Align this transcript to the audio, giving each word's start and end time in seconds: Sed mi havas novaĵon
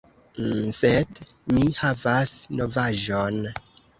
Sed 0.79 1.19
mi 1.57 1.67
havas 1.81 2.33
novaĵon 2.61 3.39